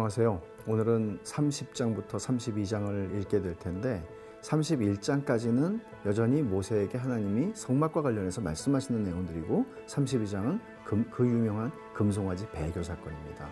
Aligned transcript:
안녕하세요. 0.00 0.40
오늘은 0.66 1.18
30장부터 1.24 2.12
32장을 2.12 3.20
읽게 3.20 3.42
될 3.42 3.54
텐데 3.58 4.02
31장까지는 4.40 5.78
여전히 6.06 6.40
모세에게 6.40 6.96
하나님이 6.96 7.52
성막과 7.54 8.00
관련해서 8.00 8.40
말씀하시는 8.40 9.02
내용들이고 9.02 9.66
32장은 9.86 10.58
금, 10.86 11.04
그 11.10 11.26
유명한 11.26 11.70
금송아지 11.92 12.48
배교 12.50 12.82
사건입니다. 12.82 13.46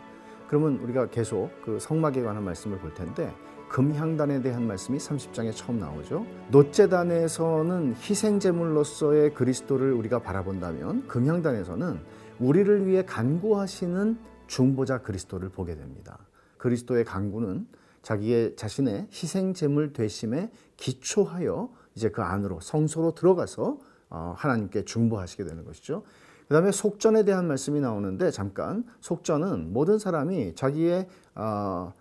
그러면 0.49 0.79
우리가 0.79 1.11
계속 1.11 1.51
그 1.63 1.79
성막에 1.79 2.23
관한 2.23 2.43
말씀을 2.45 2.79
볼 2.79 2.95
텐데 2.95 3.31
금향단에 3.69 4.41
대한 4.41 4.67
말씀이 4.67 4.97
30장에 4.97 5.55
처음 5.55 5.79
나오죠. 5.79 6.25
노제단에서는 6.51 7.95
희생 7.97 8.41
제물로서의 8.41 9.35
그리스도를 9.35 9.93
우리가 9.93 10.21
바라본다면 10.21 11.09
금향단에서는 11.09 12.01
우리를 12.41 12.87
위해 12.87 13.05
간구하시는 13.05 14.19
중보자 14.47 15.03
그리스도를 15.03 15.51
보게 15.51 15.77
됩니다. 15.77 16.19
그리스도의 16.59 17.05
간구는 17.05 17.67
자기의 18.03 18.57
자신의 18.57 19.09
희생 19.13 19.55
제물 19.55 19.93
되심에 19.93 20.51
기초하여 20.77 21.71
이제 21.95 22.11
그 22.11 22.23
안으로 22.23 22.61
성소로 22.61 23.15
들어가서 23.15 23.79
어, 24.11 24.35
하나님께 24.37 24.85
중보하시게 24.85 25.45
되는 25.45 25.65
것이죠. 25.65 26.05
그 26.47 26.55
다음에 26.55 26.73
속전에 26.73 27.25
대한 27.25 27.47
말씀이 27.47 27.81
나오는데 27.81 28.31
잠깐 28.31 28.85
속전은 29.01 29.73
모든 29.73 29.99
사람이 29.99 30.55
자기의 30.55 31.09
어, 31.35 31.93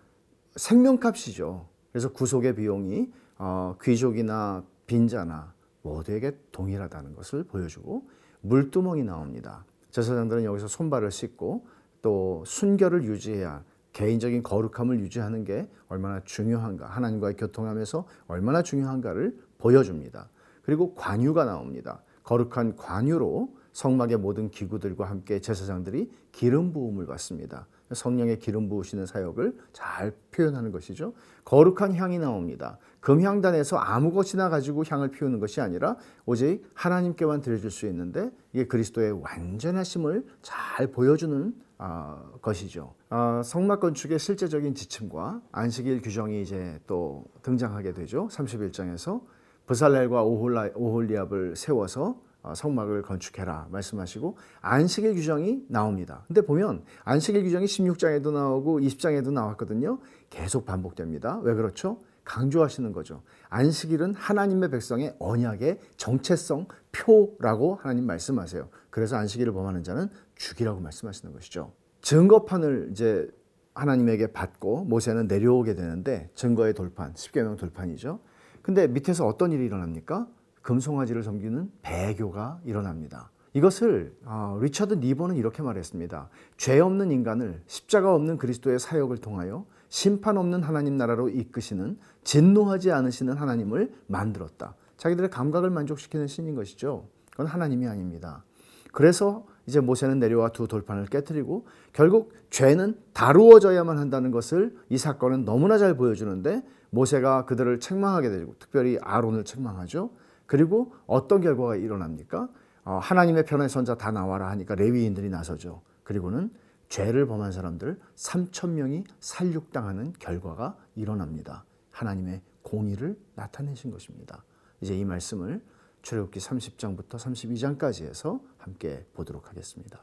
생명값이죠. 0.56 1.68
그래서 1.92 2.14
구속의 2.14 2.56
비용이 2.56 3.12
어, 3.40 3.76
귀족이나 3.82 4.64
빈자나 4.86 5.54
모두에게 5.82 6.38
동일하다는 6.52 7.16
것을 7.16 7.44
보여주고 7.44 8.08
물두멍이 8.42 9.04
나옵니다. 9.04 9.66
제사장들은 9.92 10.44
여기서 10.44 10.68
손발을 10.68 11.12
씻고 11.12 11.66
또 12.02 12.44
순결을 12.46 13.04
유지해야 13.04 13.64
개인적인 13.98 14.44
거룩함을 14.44 15.00
유지하는 15.00 15.44
게 15.44 15.68
얼마나 15.88 16.22
중요한가, 16.24 16.86
하나님과의 16.86 17.36
교통하면서 17.36 18.06
얼마나 18.28 18.62
중요한가를 18.62 19.36
보여줍니다. 19.58 20.30
그리고 20.62 20.94
관유가 20.94 21.46
나옵니다. 21.46 22.04
거룩한 22.22 22.76
관유로 22.76 23.56
성막의 23.74 24.18
모든 24.18 24.52
기구들과 24.52 25.06
함께 25.10 25.40
제사장들이 25.40 26.12
기름 26.32 26.74
부음을 26.74 27.08
받습니다. 27.08 27.66
성령의 27.92 28.38
기름 28.38 28.70
부으시는 28.70 29.08
사역을 29.08 29.58
잘 29.74 30.14
표현하는 30.30 30.72
것이죠. 30.72 31.14
거룩한 31.44 31.96
향이 31.96 32.20
나옵니다. 32.20 32.78
금향단에서 33.00 33.78
아무것이나 33.78 34.50
가지고 34.50 34.84
향을 34.88 35.10
피우는 35.10 35.40
것이 35.40 35.60
아니라 35.60 35.96
오직 36.28 36.62
하나님께만 36.76 37.42
드려줄 37.42 37.72
수 37.72 37.88
있는데 37.88 38.30
이게 38.54 38.68
그리스도의 38.68 39.24
완전하심을 39.24 40.24
잘 40.44 40.92
보여주는 40.92 41.56
어, 41.80 42.34
것이죠. 42.42 42.96
어, 43.10 43.42
성막 43.44 43.80
건축의 43.80 44.20
실제적인 44.20 44.74
지침과 44.74 45.42
안식일 45.52 46.02
규정이 46.02 46.42
이제 46.42 46.80
또 46.88 47.26
등장하게 47.44 47.94
되죠. 47.94 48.28
31장에서 48.32 49.22
부살렐과 49.68 50.24
오홀리압을 50.24 51.56
세워서 51.56 52.20
어, 52.42 52.54
성막을 52.56 53.02
건축해라 53.02 53.68
말씀하시고 53.72 54.38
안식일 54.62 55.14
규정이 55.16 55.66
나옵니다. 55.68 56.24
근데 56.28 56.42
보면 56.42 56.84
안식일 57.04 57.44
규정이 57.44 57.66
16장에도 57.66 58.32
나오고 58.32 58.80
20장에도 58.80 59.32
나왔거든요. 59.32 60.00
계속 60.30 60.66
반복됩니다. 60.66 61.40
왜 61.44 61.54
그렇죠? 61.54 62.02
강조하시는 62.24 62.92
거죠. 62.92 63.22
안식일은 63.50 64.14
하나님의 64.16 64.70
백성의 64.70 65.16
언약의 65.20 65.80
정체성 65.96 66.68
표라고 66.92 67.76
하나님 67.76 68.06
말씀하세요. 68.06 68.68
그래서 68.98 69.16
안식일을 69.16 69.54
범하는 69.54 69.84
자는 69.84 70.10
죽이라고 70.38 70.80
말씀하시는 70.80 71.32
것이죠. 71.32 71.72
증거판을 72.02 72.88
이제 72.90 73.30
하나님에게 73.76 74.32
받고 74.32 74.86
모세는 74.86 75.28
내려오게 75.28 75.76
되는데 75.76 76.32
증거의 76.34 76.74
돌판, 76.74 77.14
십계명 77.16 77.58
돌판이죠. 77.58 78.20
근데 78.64 78.88
밑에서 78.88 79.28
어떤 79.28 79.52
일이 79.52 79.66
일어납니까? 79.66 80.28
금송아지를 80.64 81.22
섬기는 81.22 81.72
배교가 81.84 82.60
일어납니다. 82.66 83.30
이것을 83.54 84.18
어, 84.26 84.58
리처드 84.64 84.96
니버는 84.96 85.36
이렇게 85.36 85.62
말했습니다. 85.62 86.30
죄 86.58 86.80
없는 86.80 87.12
인간을 87.12 87.62
십자가 87.68 88.16
없는 88.16 88.40
그리스도의 88.40 88.80
사역을 88.80 89.18
통하여 89.18 89.68
심판 89.90 90.38
없는 90.38 90.64
하나님 90.64 90.98
나라로 90.98 91.30
이끄시는 91.30 92.00
진노하지 92.24 92.92
않으시는 92.92 93.38
하나님을 93.38 93.94
만들었다. 94.08 94.74
자기들의 94.98 95.30
감각을 95.30 95.70
만족시키는 95.70 96.26
신인 96.26 96.56
것이죠. 96.56 97.08
그건 97.30 97.46
하나님이 97.46 97.86
아닙니다. 97.86 98.44
그래서 98.92 99.46
이제 99.66 99.80
모세는 99.80 100.20
내려와 100.20 100.50
두 100.50 100.68
돌판을 100.68 101.08
깨뜨리고 101.08 101.68
결국 101.94 102.34
죄는 102.50 102.98
다루어져야만 103.14 103.98
한다는 103.98 104.32
것을 104.32 104.76
이 104.90 104.98
사건은 104.98 105.46
너무나 105.46 105.78
잘 105.78 105.96
보여주는데 105.96 106.64
모세가 106.90 107.46
그들을 107.46 107.80
책망하게 107.80 108.30
되고 108.30 108.56
특별히 108.60 108.98
아론을 109.02 109.44
책망하죠. 109.44 110.12
그리고 110.46 110.94
어떤 111.06 111.42
결과가 111.42 111.76
일어납니까? 111.76 112.48
어, 112.86 113.00
하나님의 113.00 113.46
편의 113.46 113.68
선자 113.68 113.96
다 113.96 114.12
나와라 114.12 114.50
하니까 114.52 114.76
레위인들이 114.76 115.30
나서죠. 115.30 115.82
그리고는 116.04 116.50
죄를 116.88 117.28
범한 117.28 117.52
사람들 117.52 118.00
3천 118.16 118.70
명이 118.70 119.04
살육당하는 119.20 120.14
결과가 120.20 120.78
일어납니다. 120.96 121.66
하나님의 121.92 122.42
공의를 122.62 123.18
나타내신 123.36 123.92
것입니다. 123.92 124.46
이제 124.80 124.98
이 124.98 125.04
말씀을 125.04 125.62
출애굽기 126.02 126.40
30장부터 126.40 127.18
32장까지 127.18 128.06
해서 128.06 128.40
함께 128.68 129.06
보도록 129.14 129.48
하겠습니다. 129.50 130.02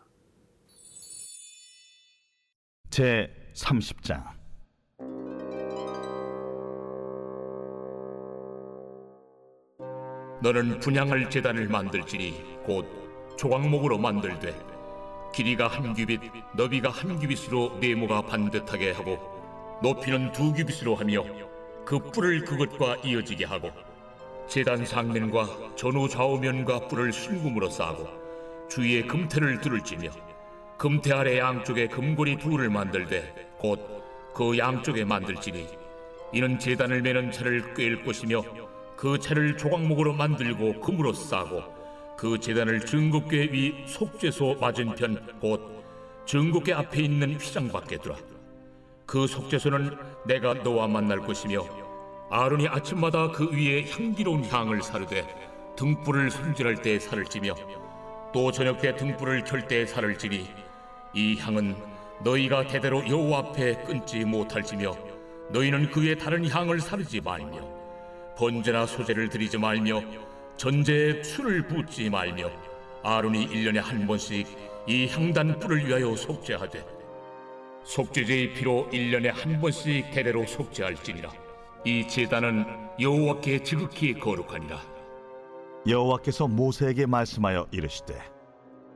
제 2.89 3.31
30장 3.55 4.25
너는 10.43 10.81
분양할 10.81 11.29
제단을 11.29 11.69
만들지니 11.69 12.63
곧 12.65 12.87
조각목으로 13.37 13.99
만들되 13.99 14.55
길이가 15.35 15.67
한 15.69 15.93
규빗, 15.93 16.21
너비가 16.57 16.89
한 16.89 17.19
규빗으로 17.19 17.79
네모가 17.81 18.23
반듯하게 18.23 18.93
하고 18.93 19.19
높이는 19.83 20.33
두 20.33 20.53
규빗으로 20.53 20.95
하며 20.95 21.23
그 21.85 21.99
뿔을 21.99 22.45
그것과 22.45 22.97
이어지게 23.05 23.45
하고 23.45 23.71
제단 24.49 24.87
상면과 24.87 25.75
전후 25.77 26.09
좌우면과 26.09 26.89
뿔을 26.89 27.13
순금으로 27.13 27.69
싸고 27.69 28.24
주위에 28.69 29.03
금태를 29.03 29.61
두를지며 29.61 30.11
금태 30.79 31.13
아래 31.13 31.39
양쪽에 31.39 31.89
금고리 31.89 32.39
둘을 32.39 32.71
만들되 32.71 33.55
곧 33.59 33.95
그 34.35 34.59
양쪽에 34.59 35.05
만들지니 35.05 35.69
이는 36.33 36.59
제단을 36.59 37.03
매는 37.03 37.31
차를 37.31 37.73
꿰일 37.75 38.05
것이며 38.05 38.43
그 38.97 39.19
차를 39.19 39.57
조각목으로 39.57 40.13
만들고 40.13 40.81
금으로 40.81 41.13
싸고 41.13 41.63
그 42.19 42.41
제단을 42.41 42.85
증거궤 42.85 43.53
위 43.53 43.85
속죄소 43.87 44.57
맞은편 44.61 45.39
곧 45.41 45.85
증거궤 46.27 46.73
앞에 46.73 47.03
있는 47.03 47.35
휘장 47.35 47.69
밖에 47.69 47.97
두라. 47.97 48.17
그 49.07 49.29
속죄소는 49.29 49.97
내가 50.27 50.55
너와 50.55 50.89
만날 50.89 51.21
것이며 51.21 51.65
아론이 52.31 52.67
아침마다 52.67 53.31
그 53.31 53.53
위에 53.53 53.89
향기로운 53.89 54.45
향을 54.45 54.83
사르되 54.83 55.25
등불을 55.77 56.31
손질할 56.33 56.83
때 56.83 56.99
살을 56.99 57.27
찌며 57.27 57.55
또 58.35 58.51
저녁 58.51 58.81
때 58.81 58.97
등불을 58.97 59.45
켤 59.45 59.69
때 59.69 59.87
살을 59.87 60.19
찌니 60.19 60.51
이 61.15 61.37
향은 61.39 61.77
너희가 62.25 62.67
대대로 62.67 63.09
여호와 63.09 63.39
앞에 63.39 63.85
끊지 63.85 64.25
못할지며 64.25 64.93
너희는 65.51 65.93
그의 65.93 66.19
다른 66.19 66.45
향을 66.51 66.81
사르지 66.81 67.21
말며 67.21 67.61
번제나 68.37 68.87
소제를 68.87 69.29
드리지 69.29 69.57
말며 69.57 70.03
전제에 70.57 71.23
술을 71.23 71.69
붓지 71.69 72.11
말며 72.11 72.51
아론이 73.05 73.45
일년에 73.45 73.79
한 73.79 74.05
번씩 74.05 74.49
이 74.89 75.07
향단 75.07 75.61
뿔을 75.61 75.87
위하여 75.87 76.17
속죄하되 76.17 76.85
속죄제의 77.85 78.55
피로 78.55 78.89
일년에 78.91 79.29
한 79.29 79.61
번씩 79.61 80.11
대대로 80.11 80.45
속죄할지니라. 80.45 81.31
이 81.85 82.09
제단은 82.09 82.65
여호와께 82.99 83.63
지극히 83.63 84.15
거룩하니라 84.15 84.94
여호와께서 85.87 86.49
모세에게 86.49 87.07
말씀하여 87.07 87.67
이르시되 87.71 88.15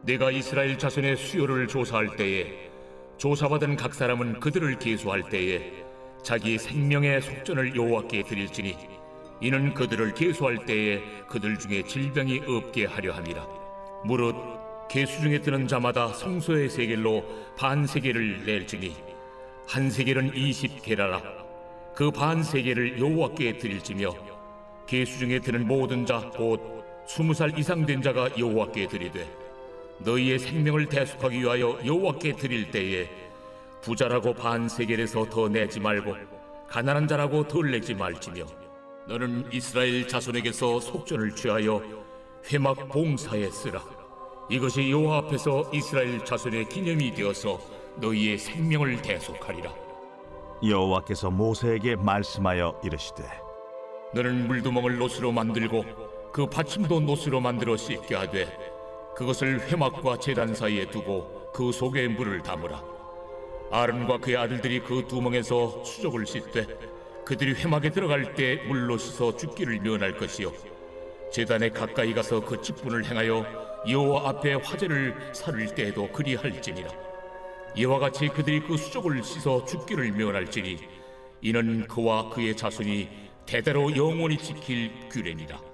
내가 0.02 0.30
이스라엘 0.30 0.78
자손의 0.78 1.16
수요를 1.16 1.68
조사할 1.68 2.16
때에 2.16 2.70
조사받은 3.18 3.76
각 3.76 3.94
사람은 3.94 4.40
그들을 4.40 4.78
계수할 4.78 5.28
때에 5.28 5.84
자기 6.22 6.56
생명의 6.56 7.20
속전을 7.20 7.76
여호와께 7.76 8.22
드릴지니 8.22 8.76
이는 9.40 9.74
그들을 9.74 10.14
계수할 10.14 10.64
때에 10.64 11.00
그들 11.28 11.58
중에 11.58 11.82
질병이 11.82 12.42
없게 12.46 12.86
하려 12.86 13.12
함이라. 13.12 13.46
무릇 14.04 14.34
계수 14.88 15.20
중에 15.20 15.40
드는 15.40 15.68
자마다 15.68 16.08
성소의 16.08 16.70
세겔로 16.70 17.24
반 17.56 17.86
세겔을 17.86 18.46
낼지니 18.46 18.96
한 19.66 19.90
세겔은 19.90 20.34
이십 20.34 20.82
게라라. 20.82 21.22
그 21.94 22.10
반 22.10 22.42
세겔을 22.42 22.98
여호와께 22.98 23.58
드릴지며 23.58 24.10
계수 24.86 25.18
중에 25.18 25.40
드는 25.40 25.66
모든 25.66 26.06
자곧 26.06 26.77
스무 27.08 27.32
살 27.32 27.58
이상 27.58 27.86
된 27.86 28.02
자가 28.02 28.28
여호와께 28.38 28.86
드리되 28.86 29.26
너희의 30.00 30.38
생명을 30.38 30.90
대속하기 30.90 31.40
위하여 31.40 31.78
여호와께 31.84 32.36
드릴 32.36 32.70
때에 32.70 33.08
부자라고 33.80 34.34
반세겔에서 34.34 35.24
더 35.30 35.48
내지 35.48 35.80
말고 35.80 36.14
가난한 36.68 37.08
자라고 37.08 37.48
덜 37.48 37.70
내지 37.70 37.94
말지며 37.94 38.44
너는 39.06 39.48
이스라엘 39.50 40.06
자손에게서 40.06 40.80
속전을 40.80 41.34
취하여 41.34 41.82
회막 42.52 42.90
봉사에 42.90 43.48
쓰라. 43.48 43.82
이것이 44.50 44.90
여호와 44.90 45.18
앞에서 45.18 45.70
이스라엘 45.72 46.22
자손의 46.22 46.68
기념이 46.68 47.14
되어서 47.14 47.58
너희의 47.96 48.36
생명을 48.36 49.00
대속하리라. 49.00 49.74
여호와께서 50.62 51.30
모세에게 51.30 51.96
말씀하여 51.96 52.82
이르시되 52.84 53.24
너는 54.12 54.46
물두멍을 54.46 54.98
노스로 54.98 55.32
만들고 55.32 56.07
그 56.32 56.46
받침도 56.46 57.00
노스로 57.00 57.40
만들어 57.40 57.76
씻게 57.76 58.14
하되 58.14 58.48
그것을 59.16 59.60
회막과 59.68 60.18
제단 60.18 60.54
사이에 60.54 60.90
두고 60.90 61.50
그 61.52 61.72
속에 61.72 62.08
물을 62.08 62.42
담으라. 62.42 62.82
아론과 63.70 64.18
그의 64.18 64.36
아들들이 64.36 64.80
그 64.80 65.04
두멍에서 65.08 65.82
수족을 65.84 66.26
씻되 66.26 66.66
그들이 67.24 67.54
회막에 67.54 67.90
들어갈 67.90 68.34
때 68.34 68.56
물로 68.66 68.96
씻어 68.96 69.36
죽기를 69.36 69.80
면할 69.80 70.16
것이요. 70.16 70.52
제단에 71.32 71.68
가까이 71.70 72.14
가서 72.14 72.40
그 72.40 72.60
직분을 72.62 73.04
행하여 73.04 73.44
여호와 73.88 74.28
앞에 74.30 74.54
화제를 74.54 75.34
살을 75.34 75.74
때에도 75.74 76.08
그리할지니라. 76.10 76.90
이와 77.76 77.98
같이 77.98 78.28
그들이 78.28 78.60
그 78.60 78.76
수족을 78.76 79.22
씻어 79.22 79.64
죽기를 79.64 80.12
면할지니 80.12 80.78
이는 81.42 81.86
그와 81.86 82.30
그의 82.30 82.56
자손이 82.56 83.08
대대로 83.46 83.94
영원히 83.96 84.36
지킬 84.38 84.90
규례니라 85.10 85.67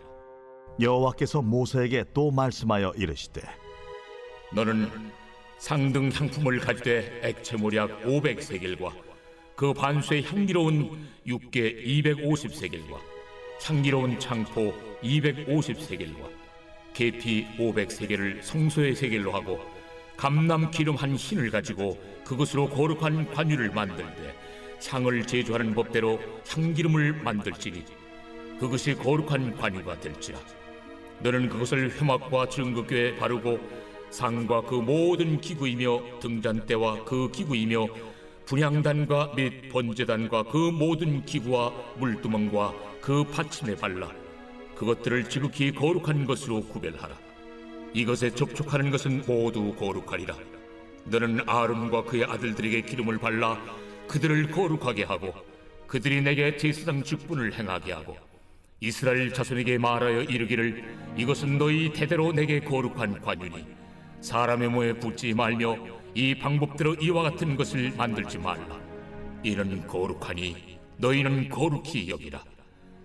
여호와께서 0.81 1.43
모세에게 1.43 2.05
또 2.13 2.31
말씀하여 2.31 2.95
이르시되 2.97 3.43
너는 4.53 4.91
상등 5.59 6.11
향품을 6.13 6.61
가지되 6.61 7.21
액체 7.23 7.57
모략 7.57 8.03
500세겔과 8.03 8.93
그 9.55 9.73
반수의 9.73 10.25
향기로운 10.25 11.07
육개 11.27 11.75
250세겔과 11.85 12.99
향기로운 13.63 14.19
창포 14.19 14.75
250세겔과 15.03 16.29
계피 16.93 17.47
500세겔을 17.57 18.43
성소의 18.43 18.97
세겔로 18.97 19.33
하고 19.33 19.61
감람 20.17 20.71
기름 20.71 20.97
한 20.97 21.15
흰을 21.15 21.51
가지고 21.51 21.99
그것으로 22.25 22.69
거룩한 22.69 23.33
관유를 23.33 23.71
만들되 23.71 24.35
향을 24.89 25.27
제조하는 25.27 25.75
법대로 25.75 26.21
향기름을 26.49 27.13
만들지니 27.23 27.85
그것이 28.59 28.95
거룩한 28.95 29.57
관유가 29.57 29.99
될지라 30.01 30.39
너는 31.21 31.49
그것을 31.49 31.91
회막과 31.91 32.49
증거교에 32.49 33.17
바르고 33.17 33.59
상과 34.11 34.63
그 34.63 34.75
모든 34.75 35.41
기구이며 35.41 36.21
등잔대와 36.21 37.05
그 37.05 37.31
기구이며 37.31 37.89
분향단과 38.47 39.33
및 39.35 39.69
번제단과 39.71 40.45
그 40.45 40.57
모든 40.71 41.25
기구와 41.25 41.73
물두멍과 41.99 42.75
그 43.01 43.25
받침에 43.25 43.75
발라 43.75 44.11
그것들을 44.77 45.29
지극히 45.29 45.73
거룩한 45.73 46.27
것으로 46.27 46.63
구별하라. 46.63 47.17
이것에 47.93 48.31
접촉하는 48.31 48.91
것은 48.91 49.23
모두 49.27 49.73
거룩하리라. 49.75 50.37
너는 51.05 51.49
아론과 51.49 52.05
그의 52.05 52.25
아들들에게 52.25 52.83
기름을 52.83 53.19
발라 53.19 53.61
그들을 54.09 54.51
거룩하게 54.51 55.05
하고 55.05 55.35
그들이 55.87 56.23
내게 56.23 56.57
제사장 56.57 57.03
직분을 57.03 57.55
행하게 57.55 57.93
하고 57.93 58.17
이스라엘 58.81 59.33
자손에게 59.33 59.79
말하여 59.79 60.23
이르기를 60.23 60.85
이것은 61.17 61.59
너희 61.59 61.93
대대로 61.93 62.33
내게 62.33 62.61
거룩한 62.61 63.21
관유니 63.21 63.65
사람의 64.21 64.69
모에 64.69 64.93
붙지 64.95 65.33
말며 65.33 65.77
이 66.15 66.35
방법대로 66.35 66.95
이와 66.95 67.23
같은 67.23 67.57
것을 67.57 67.93
만들지 67.97 68.39
말라. 68.39 68.81
이는 69.43 69.87
거룩하니 69.87 70.79
너희는 70.97 71.49
거룩히 71.49 72.09
여기라. 72.09 72.43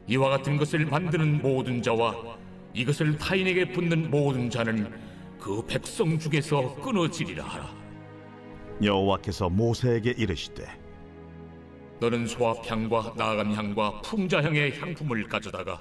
이와 0.07 0.29
같은 0.29 0.57
것을 0.57 0.85
만드는 0.85 1.41
모든 1.41 1.81
자와 1.81 2.15
이것을 2.73 3.17
타인에게 3.17 3.71
붙는 3.71 4.09
모든 4.09 4.49
자는 4.49 4.91
그 5.39 5.65
백성 5.65 6.17
중에서 6.17 6.75
끊어지리라 6.75 7.43
하라. 7.43 7.69
여호와께서 8.81 9.49
모세에게 9.49 10.11
이르시되 10.17 10.65
너는 11.99 12.27
소합향과 12.27 13.13
나감향과 13.17 14.01
풍자 14.01 14.41
향의 14.41 14.79
향품을 14.79 15.27
가져다가 15.27 15.79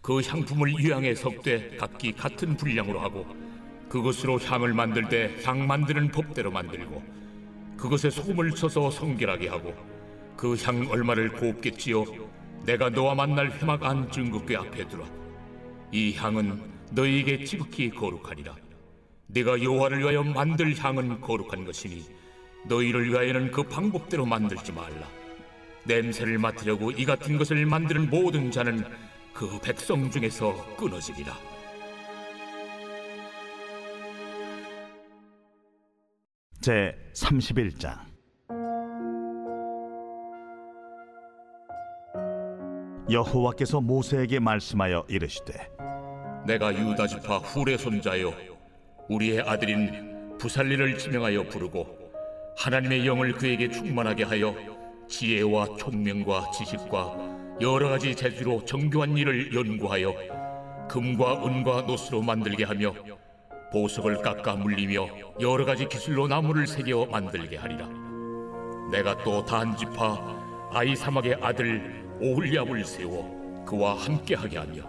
그 0.00 0.20
향품을 0.22 0.78
유향에 0.78 1.14
섞되 1.14 1.76
각기 1.76 2.12
같은 2.12 2.56
분량으로 2.56 3.00
하고 3.00 3.26
그것으로 3.88 4.38
향을 4.38 4.72
만들 4.72 5.08
때 5.08 5.36
향 5.44 5.66
만드는 5.66 6.08
법대로 6.08 6.50
만들고 6.50 7.02
그것에 7.76 8.08
소금을 8.10 8.52
쳐서 8.52 8.90
성결하게 8.90 9.48
하고 9.48 9.74
그 10.36 10.56
향 10.56 10.88
얼마를 10.90 11.30
찌어 11.76 12.04
내가 12.64 12.88
너와 12.88 13.14
만날 13.14 13.50
회막 13.50 13.82
안 13.84 14.10
증거궤 14.10 14.56
앞에 14.56 14.88
두라. 14.88 15.04
이 15.92 16.14
향은 16.14 16.62
너희에게 16.92 17.44
지극히 17.44 17.90
거룩하니라. 17.90 18.54
내가 19.26 19.62
여호와를 19.62 19.98
위하여 20.00 20.22
만들 20.22 20.76
향은 20.78 21.20
거룩한 21.20 21.64
것이니 21.64 22.04
너희를 22.68 23.10
위하여는 23.10 23.50
그 23.50 23.62
방법대로 23.62 24.24
만들지 24.26 24.72
말라 24.72 25.06
냄새를 25.84 26.38
맡으려고 26.38 26.90
이 26.90 27.04
같은 27.04 27.38
것을 27.38 27.64
만드는 27.66 28.10
모든 28.10 28.50
자는 28.50 28.84
그 29.32 29.58
백성 29.60 30.10
중에서 30.10 30.76
끊어지리라. 30.76 31.34
제 36.60 36.94
31장 37.14 37.98
여호와께서 43.10 43.80
모세에게 43.80 44.38
말씀하여 44.38 45.06
이르시되 45.08 45.54
내가 46.46 46.72
유다 46.74 47.06
지파 47.06 47.38
훌의 47.38 47.78
손자요 47.78 48.34
우리의 49.08 49.40
아들인 49.40 50.36
부살리를 50.38 50.98
지명하여 50.98 51.44
부르고 51.44 51.98
하나님의 52.58 53.06
영을 53.06 53.32
그에게 53.32 53.70
충만하게 53.70 54.24
하여 54.24 54.54
지혜와 55.10 55.76
총명과 55.76 56.52
지식과 56.52 57.58
여러 57.60 57.90
가지 57.90 58.14
재주로 58.14 58.64
정교한 58.64 59.16
일을 59.16 59.54
연구하여 59.54 60.14
금과 60.88 61.44
은과 61.44 61.82
노스로 61.82 62.22
만들게 62.22 62.64
하며 62.64 62.94
보석을 63.72 64.22
깎아 64.22 64.56
물리며 64.56 65.08
여러 65.40 65.64
가지 65.64 65.86
기술로 65.88 66.26
나무를 66.26 66.66
새겨 66.66 67.06
만들게 67.06 67.56
하리라. 67.56 67.88
내가 68.90 69.22
또 69.22 69.44
단지파 69.44 70.70
아이사막의 70.72 71.38
아들 71.42 72.02
오홀리압을 72.20 72.84
세워 72.84 73.64
그와 73.66 73.94
함께하게 73.94 74.58
하며 74.58 74.82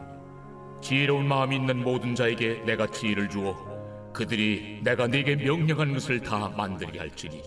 지혜로운 0.81 1.27
마음이 1.27 1.55
있는 1.55 1.83
모든 1.83 2.15
자에게 2.15 2.63
내가 2.65 2.87
지혜를 2.87 3.29
주어 3.29 3.55
그들이 4.13 4.81
내가 4.83 5.07
네게 5.07 5.35
명령한 5.35 5.93
것을 5.93 6.19
다 6.19 6.51
만들게 6.57 6.99
할지니 6.99 7.41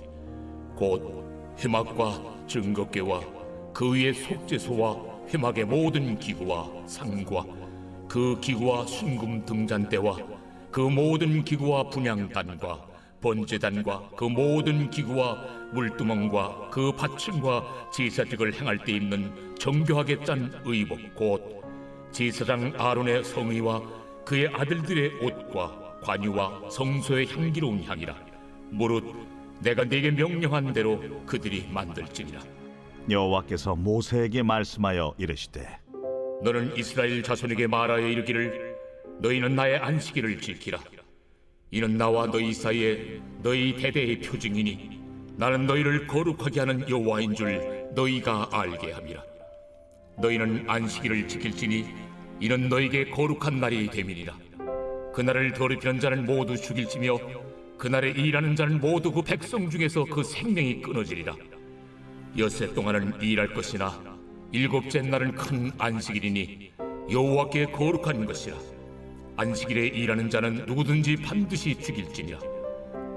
곧 0.76 1.23
회막과 1.58 2.46
증거궤와 2.46 3.20
그 3.72 3.94
위의 3.94 4.14
속죄소와 4.14 4.96
회막의 5.32 5.64
모든 5.64 6.18
기구와 6.18 6.68
상과 6.86 7.44
그 8.08 8.38
기구와 8.40 8.86
순금 8.86 9.44
등잔대와 9.44 10.16
그 10.70 10.80
모든 10.80 11.44
기구와 11.44 11.88
분향단과 11.90 12.86
번제단과 13.20 14.10
그 14.16 14.24
모든 14.24 14.90
기구와 14.90 15.38
물두멍과 15.72 16.68
그 16.70 16.92
받침과 16.92 17.90
제사직을 17.92 18.54
행할 18.54 18.78
때 18.84 18.92
입는 18.92 19.56
정교하게 19.58 20.22
짠 20.24 20.52
의복 20.64 20.98
곧 21.14 21.62
제사장 22.12 22.74
아론의 22.76 23.24
성의와 23.24 23.80
그의 24.24 24.48
아들들의 24.48 25.14
옷과 25.22 26.00
관유와 26.02 26.70
성소의 26.70 27.26
향기로운 27.28 27.82
향이라. 27.82 28.14
무릇 28.70 29.04
내가 29.60 29.84
네게 29.84 30.12
명령한 30.12 30.72
대로 30.72 31.00
그들이 31.26 31.68
만들지니라. 31.70 32.40
여호와께서 33.10 33.76
모세에게 33.76 34.42
말씀하여 34.42 35.14
이르시되 35.18 35.66
너는 36.42 36.76
이스라엘 36.76 37.22
자손에게 37.22 37.66
말하여 37.66 38.06
이르기를 38.06 38.74
너희는 39.20 39.54
나의 39.54 39.78
안식일을 39.78 40.40
지키라. 40.40 40.78
이는 41.70 41.96
나와 41.96 42.26
너희 42.26 42.52
사이에 42.52 43.20
너희 43.42 43.76
대대의 43.76 44.20
표징이니 44.20 45.00
나는 45.36 45.66
너희를 45.66 46.06
거룩하게 46.06 46.60
하는 46.60 46.88
여호와인 46.88 47.34
줄 47.34 47.88
너희가 47.94 48.48
알게 48.52 48.92
함이라. 48.92 49.22
너희는 50.18 50.64
안식일을 50.68 51.26
지킬지니 51.26 51.86
이는 52.40 52.68
너희에게 52.68 53.10
거룩한 53.10 53.60
날이 53.60 53.88
됨이니라. 53.88 54.36
그날을 55.12 55.52
더럽히는 55.52 56.00
자는 56.00 56.24
모두 56.24 56.56
죽일지며 56.56 57.18
그날에 57.78 58.10
일하는 58.10 58.56
자는 58.56 58.80
모두 58.80 59.12
그 59.12 59.22
백성 59.22 59.68
중에서 59.68 60.04
그 60.04 60.22
생명이 60.22 60.80
끊어지리라. 60.80 61.34
여세 62.38 62.72
동안은 62.72 63.20
일할 63.20 63.52
것이나 63.52 64.00
일곱째 64.52 65.02
날은 65.02 65.34
큰 65.34 65.70
안식일이니 65.78 66.72
여호와께 67.10 67.66
거룩한 67.66 68.26
것이라. 68.26 68.56
안식일에 69.36 69.88
일하는 69.88 70.30
자는 70.30 70.64
누구든지 70.66 71.16
반드시 71.16 71.74
죽일지니라. 71.74 72.38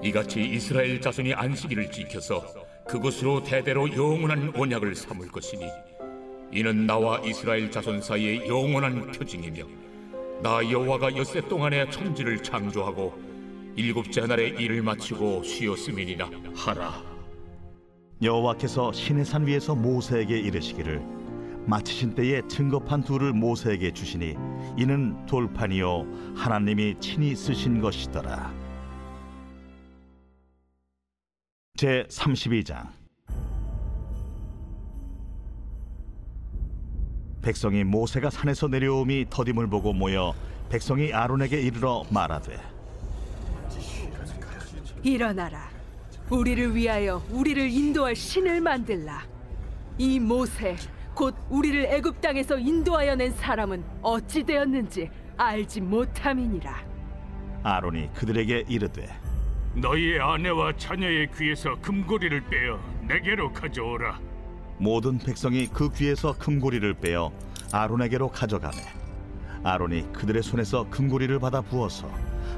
이같이 0.04 0.44
이스라엘 0.44 1.00
자손이 1.00 1.34
안식일을 1.34 1.92
지켜서 1.92 2.46
그것으로 2.88 3.44
대대로 3.44 3.92
영원한 3.94 4.52
언약을 4.56 4.96
삼을 4.96 5.28
것이니 5.28 5.66
이는 6.52 6.88
나와 6.88 7.20
이스라엘 7.26 7.70
자손 7.70 8.02
사이의 8.02 8.48
영원한 8.48 9.12
표징이며 9.12 9.64
나 10.42 10.60
여호와가 10.70 11.16
엿새 11.16 11.42
동안에 11.42 11.90
천지를 11.90 12.42
창조하고 12.42 13.27
일곱째 13.78 14.22
날에 14.26 14.48
일을 14.48 14.82
마치고 14.82 15.44
쉬었음이니라. 15.44 16.28
하라. 16.56 17.04
여호와께서 18.24 18.92
시내산 18.92 19.46
위에서 19.46 19.76
모세에게 19.76 20.40
이르시기를 20.40 21.00
마치신 21.68 22.16
때에 22.16 22.42
증거판 22.48 23.04
둘을 23.04 23.34
모세에게 23.34 23.92
주시니 23.94 24.36
이는 24.80 25.24
돌판이요 25.28 26.34
하나님이 26.36 26.96
친히 27.00 27.36
쓰신 27.36 27.80
것이더라. 27.80 28.52
제 31.76 32.08
32장. 32.10 32.88
백성이 37.44 37.84
모세가 37.84 38.32
산에서 38.32 38.70
내려옴이 38.70 39.28
더딤을 39.30 39.68
보고 39.68 39.94
모여 39.94 40.34
백성이 40.70 41.14
아론에게 41.14 41.62
이르러 41.62 42.04
말하되 42.10 42.77
일어나라. 45.08 45.70
우리를 46.30 46.76
위하여 46.76 47.24
우리를 47.32 47.70
인도할 47.70 48.14
신을 48.14 48.60
만들라. 48.60 49.24
이 49.98 50.20
모세 50.20 50.76
곧 51.16 51.34
우리를 51.50 51.86
애굽 51.86 52.20
땅에서 52.20 52.60
인도하여 52.60 53.16
낸 53.16 53.32
사람은 53.32 53.84
어찌 54.02 54.44
되었는지 54.44 55.10
알지 55.38 55.82
못함이니라. 55.82 56.86
아론이 57.64 58.14
그들에게 58.14 58.66
이르되 58.68 59.08
너희의 59.76 60.20
아내와 60.20 60.76
자녀의 60.76 61.30
귀에서 61.38 61.76
금고리를 61.82 62.42
빼어 62.50 62.80
내게로 63.08 63.54
가져오라. 63.54 64.20
모든 64.78 65.18
백성이 65.18 65.68
그 65.68 65.90
귀에서 65.94 66.38
금고리를 66.38 66.94
빼어 66.96 67.32
아론에게로 67.72 68.30
가져가매 68.30 68.78
아론이 69.64 70.12
그들의 70.12 70.44
손에서 70.44 70.88
금고리를 70.90 71.40
받아 71.40 71.62
부어서 71.62 72.08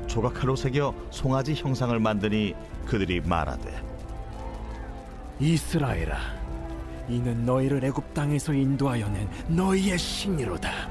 조각칼로 0.09 0.55
새겨 0.57 0.93
송아지 1.11 1.53
형상을 1.53 1.97
만드니 1.97 2.55
그들이 2.85 3.21
말하되 3.21 3.81
이스라엘아, 5.39 6.17
이는 7.07 7.45
너희를 7.45 7.85
애굽 7.85 8.13
땅에서 8.13 8.53
인도하여 8.53 9.07
낸 9.07 9.29
너희의 9.47 9.97
신이로다. 9.97 10.89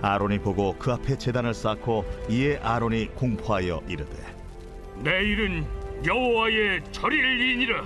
아론이 0.00 0.40
보고 0.40 0.74
그 0.78 0.90
앞에 0.90 1.16
제단을 1.16 1.54
쌓고 1.54 2.04
이에 2.28 2.58
아론이 2.58 3.14
공포하여 3.14 3.80
이르되 3.86 4.16
내일은 4.96 5.64
여호와의 6.04 6.82
절일이니라. 6.90 7.84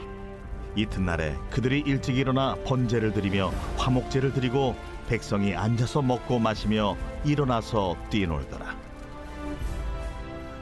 이튿날에 0.76 1.34
그들이 1.50 1.82
일찍 1.86 2.16
일어나 2.16 2.54
번제를 2.64 3.12
드리며 3.12 3.50
화목제를 3.76 4.32
드리고 4.32 4.74
백성이 5.08 5.54
앉아서 5.54 6.02
먹고 6.02 6.38
마시며 6.38 6.96
일어나서 7.24 7.96
뛰놀더라 8.10 8.65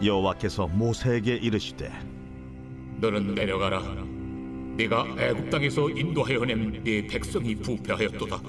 여호와께서 0.03 0.67
모세에게 0.69 1.35
이르시되 1.37 1.91
너는 3.01 3.35
내려가라. 3.35 3.83
네가 4.77 5.17
애굽 5.19 5.51
땅에서 5.51 5.89
인도하여 5.91 6.45
낸 6.45 6.83
네 6.83 7.07
백성이 7.07 7.55
부패하였도다. 7.55 8.41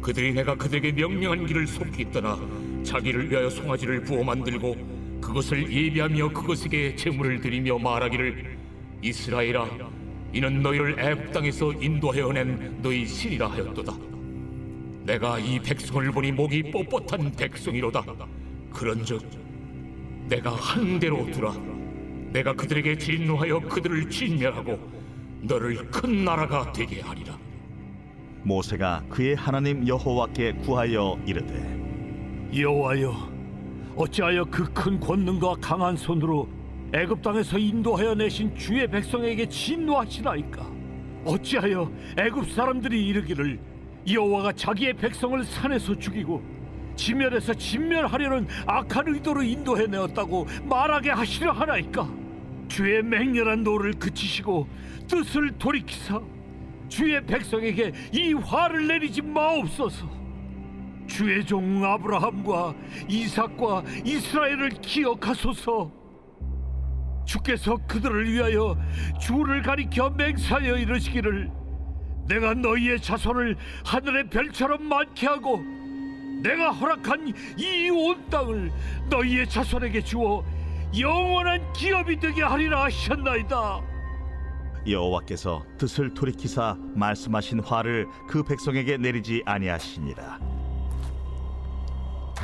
그들이 0.00 0.32
내가 0.32 0.54
그들에게 0.54 0.92
명령한 0.92 1.46
길을 1.46 1.66
속히 1.66 2.10
떠나 2.10 2.38
자기를 2.84 3.30
위하여 3.30 3.50
송아지를 3.50 4.02
부어 4.04 4.22
만들고 4.22 4.76
그것을 5.20 5.70
예비하며 5.70 6.30
그것에게 6.32 6.94
제물을 6.96 7.40
드리며 7.40 7.78
말하기를 7.78 8.56
이스라엘아 9.02 9.68
이는 10.32 10.62
너희를 10.62 10.98
애굽 10.98 11.32
땅에서 11.32 11.72
인도하여 11.72 12.32
낸 12.32 12.78
너희 12.82 13.06
신이라 13.06 13.48
하였도다. 13.50 13.96
내가 15.04 15.38
이 15.38 15.58
백성을 15.60 16.10
보니 16.12 16.32
목이 16.32 16.62
뻣뻣한 16.64 17.36
백성이로다. 17.36 18.04
그런즉 18.72 19.22
내가 20.28 20.50
한 20.54 20.98
대로 20.98 21.24
두라 21.30 21.54
내가 22.32 22.52
그들에게 22.52 22.98
진노하여 22.98 23.60
그들을 23.60 24.10
진멸하고 24.10 24.78
너를 25.42 25.88
큰 25.90 26.24
나라가 26.24 26.70
되게 26.72 27.00
하리라 27.00 27.38
모세가 28.42 29.04
그의 29.08 29.34
하나님 29.36 29.86
여호와께 29.86 30.52
구하여 30.54 31.18
이르되 31.26 31.76
여호와여, 32.56 33.12
어찌하여 33.96 34.44
그 34.44 34.72
큰 34.72 35.00
권능과 35.00 35.56
강한 35.60 35.96
손으로 35.96 36.48
애굽 36.94 37.22
땅에서 37.22 37.58
인도하여 37.58 38.14
내신 38.14 38.54
주의 38.56 38.86
백성에게 38.88 39.48
진노하시나이까? 39.48 40.70
어찌하여 41.24 41.90
애굽 42.18 42.48
사람들이 42.50 43.04
이르기를 43.08 43.58
여호와가 44.08 44.52
자기의 44.52 44.92
백성을 44.94 45.42
산에서 45.44 45.98
죽이고 45.98 46.40
지면에서 46.96 47.54
진멸하려는 47.54 48.46
악한 48.66 49.08
의도로 49.08 49.42
인도해 49.42 49.86
내었다고 49.86 50.46
말하게 50.64 51.10
하시려 51.10 51.52
하나이까? 51.52 52.08
주의 52.68 53.02
맹렬한 53.02 53.62
노를 53.62 53.92
그치시고 53.92 54.68
뜻을 55.08 55.52
돌이키사 55.58 56.20
주의 56.88 57.24
백성에게 57.24 57.92
이 58.12 58.32
화를 58.32 58.86
내리지 58.86 59.22
마옵소서. 59.22 60.16
주의 61.06 61.44
종 61.44 61.84
아브라함과 61.84 62.74
이삭과 63.08 63.84
이스라엘을 64.04 64.70
기억하소서. 64.80 65.92
주께서 67.24 67.76
그들을 67.88 68.32
위하여 68.32 68.76
주를 69.20 69.62
가리켜 69.62 70.10
맹사하여 70.10 70.76
이르시기를 70.76 71.50
내가 72.28 72.54
너희의 72.54 73.00
자손을 73.00 73.56
하늘의 73.84 74.30
별처럼 74.30 74.84
많게 74.84 75.26
하고 75.26 75.60
내가 76.42 76.70
허락한 76.70 77.32
이 77.58 77.90
온 77.90 78.28
땅을 78.30 78.70
너희의 79.08 79.48
자손에게 79.48 80.02
주어 80.02 80.44
영원한 80.98 81.72
기업이 81.72 82.18
되게 82.20 82.42
하리라 82.42 82.84
하셨나이다. 82.84 83.80
여호와께서 84.88 85.64
뜻을 85.78 86.14
돌이키사 86.14 86.76
말씀하신 86.94 87.60
화를 87.60 88.06
그 88.28 88.42
백성에게 88.44 88.96
내리지 88.98 89.42
아니하시니라. 89.44 90.38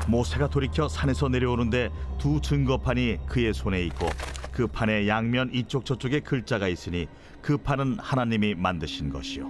모세가 0.09 0.49
돌이켜 0.49 0.89
산에서 0.89 1.29
내려오는데 1.29 1.91
두 2.19 2.41
증거판이 2.41 3.19
그의 3.29 3.55
손에 3.55 3.83
있고 3.85 4.09
그 4.51 4.67
판의 4.67 5.07
양면 5.09 5.51
이쪽 5.55 5.85
저쪽에 5.85 6.19
글자가 6.21 6.67
있으니 6.67 7.07
그 7.41 7.57
판은 7.57 7.99
하나님이 8.01 8.57
만드신 8.57 9.11
것이요. 9.11 9.49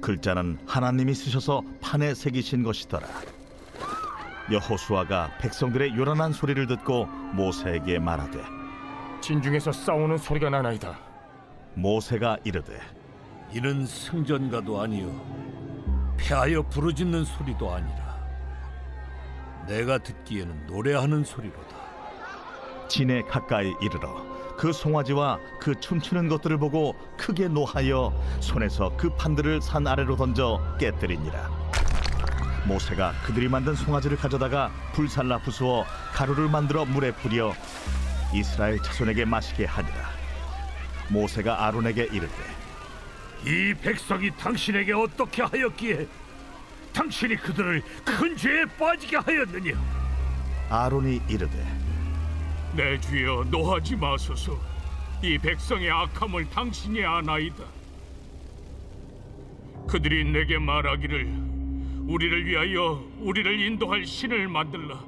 글자는 0.00 0.58
하나님이 0.66 1.14
쓰셔서 1.14 1.62
판에 1.82 2.14
새기신 2.14 2.62
것이더라 2.62 3.06
여호수아가 4.52 5.30
백성들의 5.38 5.96
요란한 5.96 6.32
소리를 6.32 6.66
듣고 6.66 7.06
모세에게 7.06 7.98
말하되 7.98 8.42
진중에서 9.20 9.72
싸우는 9.72 10.18
소리가 10.18 10.50
나나이다. 10.50 10.98
모세가 11.74 12.38
이르되 12.44 12.78
이는 13.52 13.86
승전가도 13.86 14.80
아니요 14.80 15.10
패하여 16.16 16.62
부르짖는 16.62 17.24
소리도 17.24 17.72
아니라 17.72 18.02
내가 19.66 19.98
듣기에는 19.98 20.66
노래하는 20.66 21.24
소리로다. 21.24 21.76
진에 22.88 23.22
가까이 23.22 23.72
이르러 23.80 24.22
그 24.58 24.72
송아지와 24.72 25.38
그 25.58 25.74
춤추는 25.80 26.28
것들을 26.28 26.58
보고 26.58 26.94
크게 27.16 27.48
노하여 27.48 28.12
손에서 28.40 28.92
그 28.96 29.08
판들을 29.16 29.62
산 29.62 29.86
아래로 29.86 30.16
던져 30.16 30.60
깨뜨리니라 30.78 31.61
모세가 32.64 33.12
그들이 33.24 33.48
만든 33.48 33.74
송아지를 33.74 34.16
가져다가 34.16 34.70
불살라 34.92 35.38
부수어 35.38 35.84
가루를 36.12 36.48
만들어 36.48 36.84
물에 36.84 37.12
뿌려 37.12 37.54
이스라엘 38.32 38.78
자손에게 38.80 39.24
마시게 39.24 39.64
하니라 39.64 40.10
모세가 41.08 41.66
아론에게 41.66 42.04
이르되 42.04 42.32
이 43.44 43.74
백성이 43.74 44.30
당신에게 44.36 44.92
어떻게 44.92 45.42
하였기에 45.42 46.06
당신이 46.92 47.36
그들을 47.36 47.82
큰 48.04 48.36
죄에 48.36 48.64
빠지게 48.78 49.16
하였느냐? 49.16 49.72
아론이 50.68 51.22
이르되 51.28 51.82
내 52.74 52.98
주여 53.00 53.44
노하지 53.50 53.96
마소서. 53.96 54.58
이 55.22 55.36
백성의 55.38 55.90
악함을 55.90 56.48
당신이 56.50 57.04
아나이다. 57.04 57.64
그들이 59.88 60.24
내게 60.24 60.58
말하기를 60.58 61.51
우리를 62.12 62.44
위하여 62.46 63.02
우리를 63.20 63.58
인도할 63.58 64.04
신을 64.04 64.46
만들라. 64.46 65.02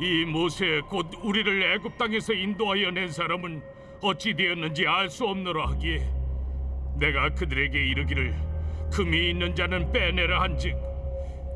이 0.00 0.24
모세 0.24 0.80
곧 0.88 1.06
우리를 1.22 1.74
애굽 1.74 1.96
땅에서 1.96 2.32
인도하여 2.32 2.90
낸 2.90 3.08
사람은 3.08 3.62
어찌 4.00 4.34
되었는지 4.34 4.84
알 4.84 5.08
수 5.08 5.24
없노라 5.24 5.68
하기에 5.68 6.04
내가 6.98 7.32
그들에게 7.34 7.78
이르기를 7.78 8.34
금이 8.92 9.30
있는 9.30 9.54
자는 9.54 9.92
빼내라 9.92 10.42
한즉 10.42 10.76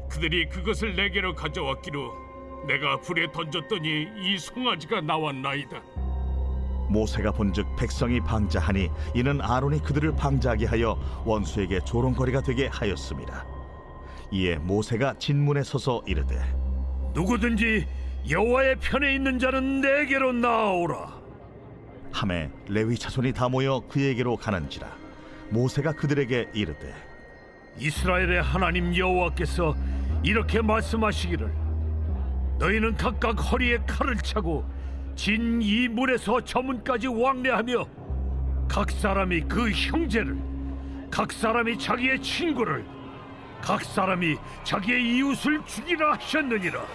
그들이 0.09 0.49
그것을 0.49 0.95
내게로 0.95 1.35
가져왔기로 1.35 2.67
내가 2.69 3.01
불에 3.01 3.27
던졌더니 3.33 4.07
이 4.23 4.39
송아지가 4.39 5.01
나왔나이다 5.01 5.83
모세가 6.89 7.33
본즉 7.33 7.75
백성이 7.77 8.21
방자하니 8.21 8.91
이는 9.17 9.41
아론이 9.41 9.83
그들을 9.83 10.15
방자하게 10.15 10.67
하여 10.67 10.97
원수에게 11.25 11.81
조롱거리가 11.81 12.43
되게 12.43 12.69
하였습니다. 12.69 13.56
이에 14.33 14.57
모세가 14.57 15.15
진문에 15.19 15.63
서서 15.63 16.03
이르되 16.07 16.37
누구든지 17.15 17.87
여호와의 18.29 18.77
편에 18.81 19.15
있는 19.15 19.39
자는 19.39 19.81
내게로 19.81 20.33
나오라. 20.33 21.15
함에 22.13 22.51
레위 22.69 22.97
자손이 22.97 23.33
다 23.33 23.49
모여 23.49 23.81
그에게로 23.89 24.37
가는지라 24.37 24.89
모세가 25.51 25.93
그들에게 25.93 26.49
이르되 26.55 26.95
이스라엘의 27.79 28.43
하나님 28.43 28.97
여호와께서 28.97 29.75
이렇게 30.23 30.63
말씀하시기를 30.63 31.53
너희는 32.59 32.97
각각 32.97 33.33
허리에 33.33 33.79
칼을 33.87 34.17
차고 34.17 34.65
진이 35.15 35.89
문에서 35.89 36.41
저 36.43 36.63
문까지 36.63 37.07
왕래하며 37.07 37.87
각 38.69 38.91
사람이 38.91 39.43
그 39.43 39.71
형제를 39.71 40.37
각 41.11 41.33
사람이 41.33 41.79
자기의 41.79 42.21
친구를 42.21 42.85
각 43.67 43.83
사람이 43.83 44.37
자기의 44.63 45.17
이웃을 45.17 45.61
죽이라 45.67 46.13
하셨느니라 46.13 46.87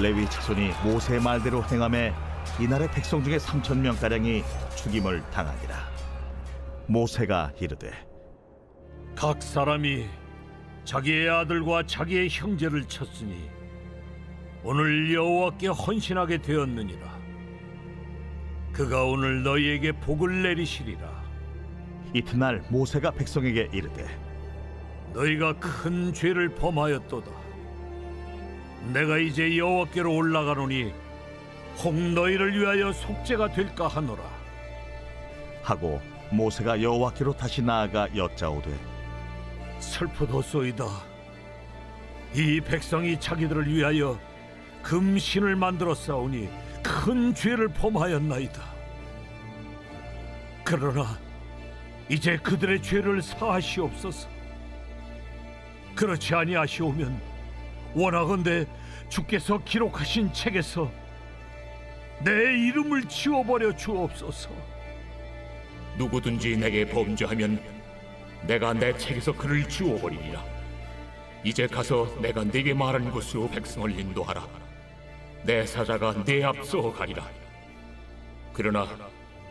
레위 0.00 0.28
자손이 0.28 0.72
모세의 0.82 1.20
말대로 1.22 1.62
행함에 1.62 2.12
이날의 2.58 2.90
백성 2.90 3.22
중에 3.22 3.38
삼천 3.38 3.80
명 3.80 3.94
가량이 3.94 4.42
죽임을 4.76 5.22
당하니라 5.30 5.76
모세가 6.88 7.52
이르되 7.60 7.92
각 9.14 9.40
사람이 9.40 10.08
자기의 10.84 11.30
아들과 11.30 11.86
자기의 11.86 12.28
형제를 12.28 12.88
쳤으니 12.88 13.48
오늘 14.64 15.12
여호와께 15.12 15.68
헌신하게 15.68 16.38
되었느니라. 16.38 17.20
그가 18.72 19.04
오늘 19.04 19.42
너희에게 19.42 19.92
복을 19.92 20.42
내리시리라. 20.42 21.21
이튿날 22.14 22.62
모세가 22.68 23.12
백성에게 23.12 23.70
이르되 23.72 24.06
너희가 25.14 25.54
큰 25.58 26.12
죄를 26.12 26.48
범하였도다. 26.54 27.30
내가 28.92 29.18
이제 29.18 29.56
여호와께로 29.56 30.14
올라가노니 30.14 30.92
혹 31.82 31.94
너희를 31.94 32.58
위하여 32.58 32.92
속죄가 32.92 33.52
될까 33.52 33.88
하노라. 33.88 34.22
하고 35.62 36.00
모세가 36.30 36.82
여호와께로 36.82 37.36
다시 37.36 37.62
나아가 37.62 38.08
여짜오되 38.14 38.70
슬프도소이다. 39.78 40.84
이 42.34 42.60
백성이 42.60 43.18
자기들을 43.20 43.72
위하여 43.72 44.18
금신을 44.82 45.56
만들어 45.56 45.94
싸우니 45.94 46.48
큰 46.82 47.34
죄를 47.34 47.68
범하였나이다. 47.68 48.62
그러나 50.64 51.18
이제 52.08 52.36
그들의 52.36 52.82
죄를 52.82 53.22
사하시옵소서. 53.22 54.28
그렇지 55.94 56.34
아니하시오면 56.34 57.20
원하건대 57.94 58.66
주께서 59.08 59.62
기록하신 59.64 60.32
책에서 60.32 60.90
내 62.24 62.30
이름을 62.32 63.04
지워버려 63.04 63.76
주옵소서. 63.76 64.50
누구든지 65.98 66.56
내게 66.56 66.86
범죄하면 66.86 67.60
내가 68.46 68.72
내 68.72 68.96
책에서 68.96 69.32
그를 69.32 69.68
지워버리리라. 69.68 70.42
이제 71.44 71.66
가서 71.66 72.08
내가 72.20 72.44
네게 72.44 72.72
말한 72.72 73.10
곳으로 73.10 73.48
백성을 73.50 73.90
인도하라. 73.98 74.46
내 75.44 75.66
사자가 75.66 76.24
네 76.24 76.44
앞서 76.44 76.92
가리라. 76.92 77.28
그러나 78.52 78.86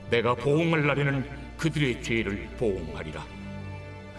내가 0.10 0.34
보응할 0.34 0.88
날에는 0.88 1.51
그들의 1.62 2.04
죄를 2.04 2.50
보응하리라. 2.58 3.24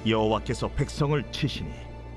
여호와께서 0.06 0.68
백성을 0.68 1.22
치시니 1.32 1.70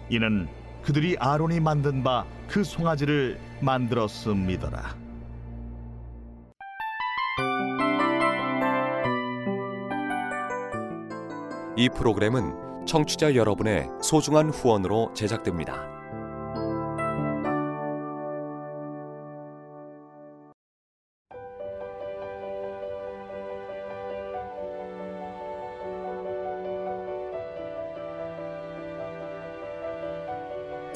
이는 0.09 0.47
그들이 0.83 1.17
아론이 1.19 1.59
만든 1.59 2.03
바 2.03 2.25
그 2.47 2.63
송아지를 2.63 3.39
만들었음이더라. 3.61 4.95
이 11.77 11.89
프로그램은 11.89 12.85
청취자 12.85 13.35
여러분의 13.35 13.89
소중한 14.01 14.49
후원으로 14.49 15.11
제작됩니다. 15.13 15.94